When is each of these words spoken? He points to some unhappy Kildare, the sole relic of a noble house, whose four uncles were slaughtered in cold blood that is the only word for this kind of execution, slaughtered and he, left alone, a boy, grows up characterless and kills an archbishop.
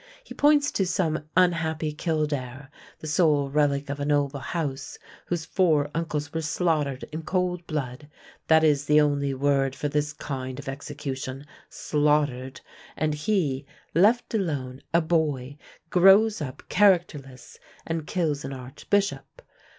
He 0.23 0.33
points 0.33 0.71
to 0.71 0.87
some 0.87 1.29
unhappy 1.37 1.93
Kildare, 1.93 2.71
the 3.01 3.05
sole 3.05 3.51
relic 3.51 3.87
of 3.87 3.99
a 3.99 4.03
noble 4.05 4.39
house, 4.39 4.97
whose 5.27 5.45
four 5.45 5.91
uncles 5.93 6.33
were 6.33 6.41
slaughtered 6.41 7.03
in 7.11 7.21
cold 7.21 7.67
blood 7.67 8.09
that 8.47 8.63
is 8.63 8.85
the 8.85 8.99
only 8.99 9.35
word 9.35 9.75
for 9.75 9.89
this 9.89 10.11
kind 10.11 10.57
of 10.57 10.67
execution, 10.67 11.45
slaughtered 11.69 12.61
and 12.97 13.13
he, 13.13 13.67
left 13.93 14.33
alone, 14.33 14.81
a 14.91 15.01
boy, 15.01 15.55
grows 15.91 16.41
up 16.41 16.63
characterless 16.67 17.59
and 17.85 18.07
kills 18.07 18.43
an 18.43 18.53
archbishop. 18.53 19.43